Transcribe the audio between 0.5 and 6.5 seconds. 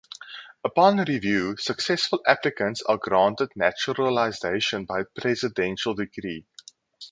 Upon review successful applicants are granted naturalization by presidential decree.